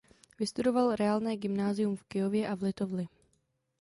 [0.39, 3.07] Vystudoval reálné gymnázium v Kyjově a v Litovli.